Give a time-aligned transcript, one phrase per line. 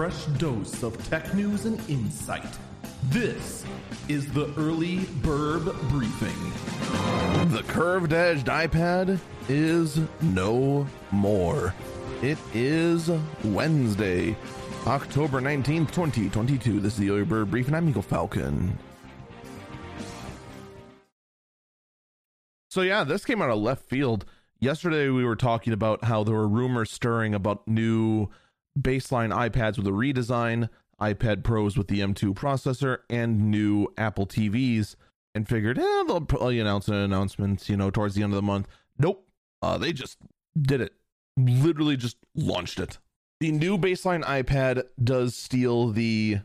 [0.00, 2.56] fresh dose of tech news and insight.
[3.10, 3.66] This
[4.08, 7.50] is the Early Burb Briefing.
[7.50, 9.18] The curved edged iPad
[9.50, 11.74] is no more.
[12.22, 13.10] It is
[13.44, 14.34] Wednesday,
[14.86, 16.80] October 19th, 2022.
[16.80, 17.74] This is the Early Burb Briefing.
[17.74, 18.78] I'm Eagle Falcon.
[22.70, 24.24] So, yeah, this came out of left field.
[24.60, 28.30] Yesterday, we were talking about how there were rumors stirring about new
[28.78, 30.68] baseline iPads with a redesign,
[31.00, 34.96] iPad Pros with the M2 processor, and new Apple TVs,
[35.34, 38.42] and figured, eh, they'll probably announce an announcement, you know, towards the end of the
[38.42, 38.68] month.
[38.98, 39.26] Nope.
[39.62, 40.18] Uh, they just
[40.60, 40.92] did it.
[41.36, 42.98] Literally just launched it.
[43.40, 46.40] The new baseline iPad does steal the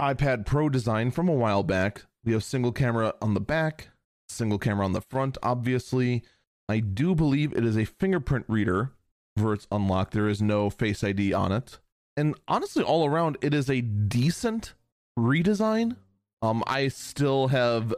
[0.00, 2.06] iPad Pro design from a while back.
[2.24, 3.90] We have single camera on the back,
[4.28, 6.22] single camera on the front, obviously.
[6.68, 8.92] I do believe it is a fingerprint reader
[9.36, 10.10] for its unlock.
[10.10, 11.78] There is no Face ID on it.
[12.16, 14.74] And honestly, all around, it is a decent
[15.18, 15.96] redesign.
[16.42, 17.94] Um, I still have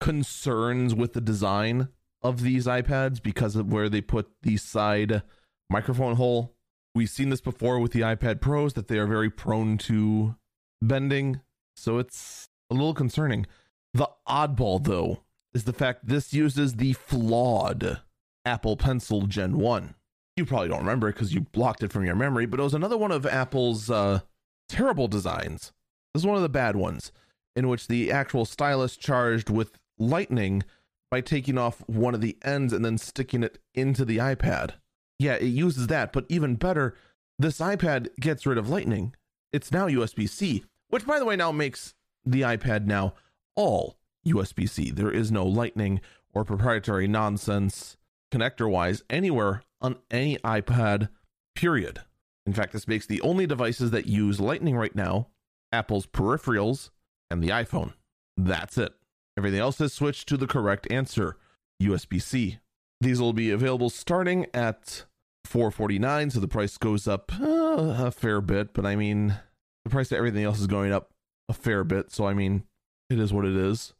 [0.00, 1.88] concerns with the design
[2.22, 5.22] of these iPads because of where they put the side
[5.70, 6.54] microphone hole.
[6.94, 10.36] We've seen this before with the iPad Pros that they are very prone to
[10.80, 11.40] bending.
[11.76, 13.46] So it's a little concerning.
[13.92, 15.22] The oddball, though,
[15.54, 18.00] is the fact this uses the flawed
[18.44, 19.94] Apple Pencil Gen 1
[20.36, 22.74] you probably don't remember it because you blocked it from your memory, but it was
[22.74, 24.20] another one of Apple's uh,
[24.68, 25.72] terrible designs.
[26.12, 27.10] This is one of the bad ones,
[27.54, 30.62] in which the actual stylus charged with lightning
[31.10, 34.72] by taking off one of the ends and then sticking it into the iPad.
[35.18, 36.94] Yeah, it uses that, but even better,
[37.38, 39.14] this iPad gets rid of lightning.
[39.52, 41.94] It's now USB C, which, by the way, now makes
[42.26, 43.14] the iPad now
[43.54, 43.96] all
[44.26, 44.90] USB C.
[44.90, 46.00] There is no lightning
[46.34, 47.96] or proprietary nonsense
[48.30, 51.08] connector wise anywhere on any iPad,
[51.54, 52.00] period.
[52.44, 55.28] In fact, this makes the only devices that use Lightning right now
[55.72, 56.90] Apple's peripherals
[57.30, 57.94] and the iPhone.
[58.36, 58.92] That's it.
[59.38, 61.36] Everything else has switched to the correct answer
[61.82, 62.58] USB C.
[63.00, 65.04] These will be available starting at
[65.46, 69.38] 449 so the price goes up uh, a fair bit but i mean
[69.84, 71.10] the price of everything else is going up
[71.48, 72.64] a fair bit so i mean
[73.08, 73.94] it is what it is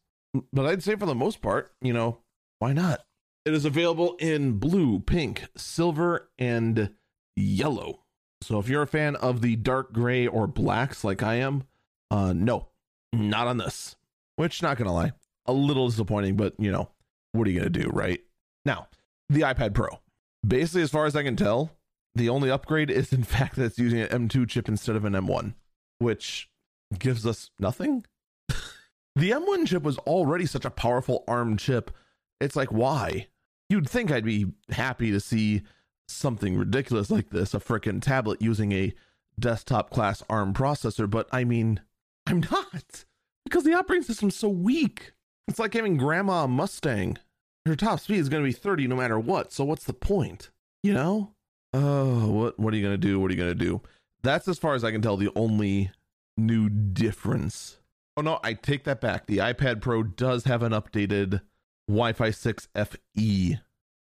[0.52, 2.19] but i'd say for the most part you know
[2.58, 3.06] why not
[3.46, 6.90] it is available in blue, pink, silver, and
[7.36, 8.02] yellow.
[8.42, 11.62] So if you're a fan of the dark gray or blacks like I am,
[12.10, 12.68] uh no,
[13.12, 13.94] not on this.
[14.34, 15.12] Which not gonna lie,
[15.46, 16.90] a little disappointing, but you know,
[17.32, 18.20] what are you gonna do, right?
[18.64, 18.88] Now,
[19.28, 20.00] the iPad Pro.
[20.46, 21.70] Basically, as far as I can tell,
[22.16, 25.12] the only upgrade is in fact that it's using an M2 chip instead of an
[25.12, 25.54] M1,
[25.98, 26.50] which
[26.98, 28.04] gives us nothing.
[28.48, 31.92] the M1 chip was already such a powerful ARM chip.
[32.40, 33.28] It's like, why?
[33.69, 35.62] You'd think I'd be happy to see
[36.09, 38.94] something ridiculous like this a freaking tablet using a
[39.38, 41.81] desktop class ARM processor, but I mean,
[42.26, 43.05] I'm not
[43.44, 45.12] because the operating system's so weak.
[45.49, 47.19] It's like having grandma Mustang.
[47.66, 49.53] Her top speed is going to be 30 no matter what.
[49.53, 50.50] So what's the point?
[50.82, 51.32] You know?
[51.72, 53.21] Oh, what what are you going to do?
[53.21, 53.82] What are you going to do?
[54.22, 55.91] That's as far as I can tell the only
[56.37, 57.78] new difference.
[58.16, 59.26] Oh no, I take that back.
[59.26, 61.43] The iPad Pro does have an updated
[61.88, 63.58] Wi-Fi 6 FE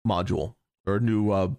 [0.08, 1.50] module or new uh,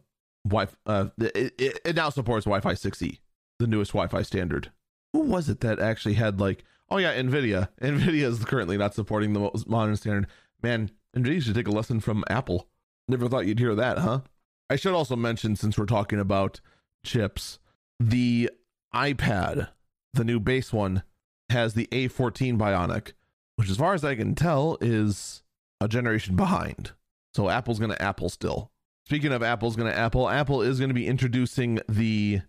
[0.46, 3.18] Wi uh it, it, now supports Wi-Fi 6E,
[3.58, 4.70] the newest Wi-Fi standard.
[5.12, 7.68] Who was it that actually had like oh yeah, Nvidia.
[7.80, 10.26] Nvidia is currently not supporting the most modern standard.
[10.62, 12.68] Man, Nvidia should take a lesson from Apple.
[13.08, 14.20] Never thought you'd hear that, huh?
[14.68, 16.60] I should also mention since we're talking about
[17.04, 17.58] chips,
[18.00, 18.50] the
[18.94, 19.68] iPad,
[20.12, 21.04] the new base one,
[21.50, 23.12] has the A14 Bionic,
[23.54, 25.42] which as far as I can tell is
[25.80, 26.92] a generation behind.
[27.34, 28.70] So Apple's going to Apple still.
[29.06, 32.40] Speaking of Apple's going to Apple, Apple is going to be introducing the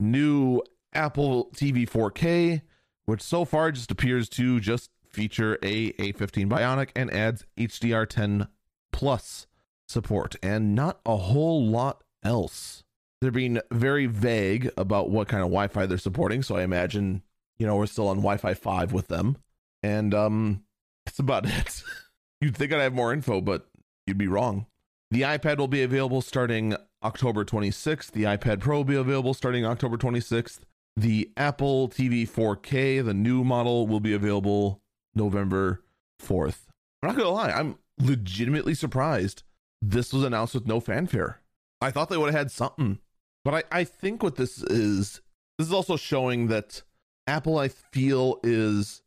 [0.00, 0.62] new
[0.94, 2.62] Apple TV 4K,
[3.04, 8.48] which so far just appears to just feature a A15 Bionic and adds HDR10
[8.92, 9.46] plus
[9.88, 12.82] support and not a whole lot else.
[13.20, 17.22] They're being very vague about what kind of Wi-Fi they're supporting, so I imagine,
[17.58, 19.38] you know, we're still on Wi-Fi 5 with them.
[19.82, 20.62] And um
[21.06, 21.82] that's about it.
[22.40, 23.66] You'd think I'd have more info, but
[24.06, 24.66] you'd be wrong.
[25.10, 28.10] The iPad will be available starting October 26th.
[28.10, 30.60] The iPad Pro will be available starting October 26th.
[30.96, 34.80] The Apple TV 4K, the new model, will be available
[35.14, 35.82] November
[36.22, 36.66] 4th.
[37.02, 39.42] I'm not going to lie, I'm legitimately surprised
[39.82, 41.40] this was announced with no fanfare.
[41.80, 42.98] I thought they would have had something.
[43.44, 45.20] But I, I think what this is,
[45.58, 46.82] this is also showing that
[47.26, 49.02] Apple, I feel, is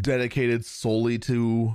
[0.00, 1.74] dedicated solely to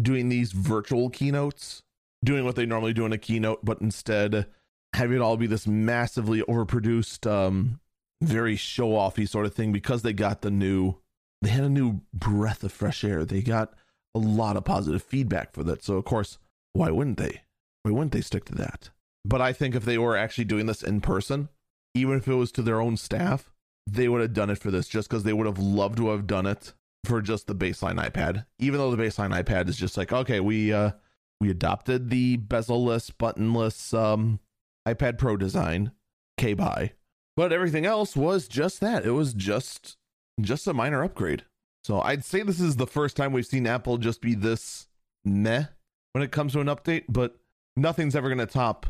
[0.00, 1.82] doing these virtual keynotes,
[2.24, 4.46] doing what they normally do in a keynote, but instead
[4.92, 7.80] having it all be this massively overproduced um,
[8.22, 10.96] very show offy sort of thing because they got the new,
[11.42, 13.24] they had a new breath of fresh air.
[13.24, 13.74] They got
[14.14, 15.84] a lot of positive feedback for that.
[15.84, 16.38] So, of course,
[16.72, 17.42] why wouldn't they?
[17.82, 18.90] Why wouldn't they stick to that?
[19.24, 21.48] But I think if they were actually doing this in person,
[21.94, 23.52] even if it was to their own staff,
[23.86, 26.26] they would have done it for this just because they would have loved to have
[26.26, 26.72] done it
[27.06, 28.46] for just the baseline iPad.
[28.58, 30.92] Even though the baseline iPad is just like, okay, we uh
[31.40, 34.40] we adopted the bezel-less, buttonless um
[34.86, 35.92] iPad Pro design,
[36.36, 36.92] K by.
[37.36, 39.04] But everything else was just that.
[39.04, 39.96] It was just
[40.40, 41.44] just a minor upgrade.
[41.84, 44.88] So I'd say this is the first time we've seen Apple just be this
[45.24, 45.66] meh
[46.12, 47.36] when it comes to an update, but
[47.76, 48.86] nothing's ever going to top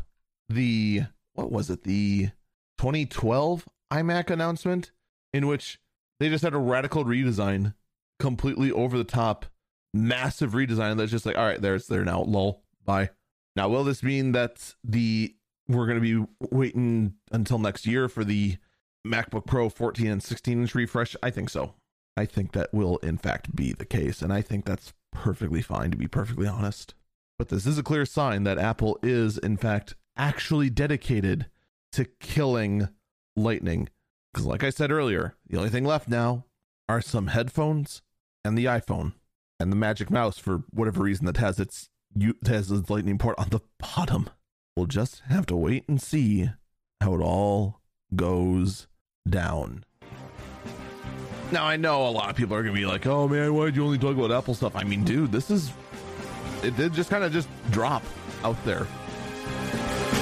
[0.49, 1.03] the
[1.33, 1.83] what was it?
[1.83, 2.29] The
[2.79, 4.91] 2012 iMac announcement
[5.33, 5.79] in which
[6.19, 7.75] they just had a radical redesign,
[8.19, 9.45] completely over the top,
[9.93, 13.09] massive redesign that's just like, all right, there's there now, lol, bye.
[13.55, 15.35] Now, will this mean that the
[15.67, 18.57] we're going to be waiting until next year for the
[19.05, 21.15] MacBook Pro 14 and 16 inch refresh?
[21.21, 21.73] I think so.
[22.15, 25.91] I think that will in fact be the case, and I think that's perfectly fine
[25.91, 26.93] to be perfectly honest.
[27.37, 31.47] But this is a clear sign that Apple is in fact actually dedicated
[31.93, 32.89] to killing
[33.35, 33.89] Lightning.
[34.33, 36.45] Because, like I said earlier, the only thing left now
[36.89, 38.01] are some headphones
[38.47, 39.11] and the iPhone
[39.59, 41.89] and the Magic Mouse for whatever reason that has its
[42.47, 44.29] has its Lightning port on the bottom.
[44.75, 46.49] We'll just have to wait and see
[47.01, 47.81] how it all
[48.15, 48.87] goes
[49.29, 49.83] down.
[51.51, 53.83] Now I know a lot of people are gonna be like, "Oh man, why'd you
[53.83, 55.71] only talk about Apple stuff?" I mean, dude, this is
[56.63, 58.03] it did just kind of just drop
[58.43, 58.87] out there.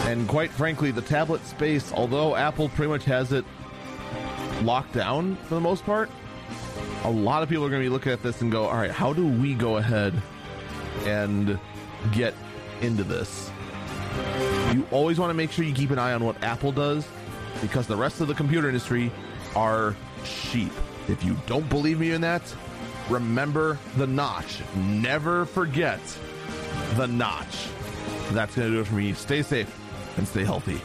[0.06, 3.46] And quite frankly, the tablet space, although Apple pretty much has it
[4.64, 6.10] locked down for the most part,
[7.06, 8.90] a lot of people are going to be looking at this and go, all right,
[8.90, 10.12] how do we go ahead
[11.06, 11.60] and
[12.12, 12.34] get
[12.82, 13.52] into this?
[14.74, 17.08] You always want to make sure you keep an eye on what Apple does
[17.62, 19.12] because the rest of the computer industry
[19.56, 20.72] are sheep.
[21.08, 22.42] If you don't believe me in that,
[23.08, 24.62] remember the notch.
[24.76, 26.00] Never forget
[26.96, 27.68] the notch.
[28.32, 29.14] That's going to do it for me.
[29.14, 29.72] Stay safe
[30.18, 30.82] and stay healthy.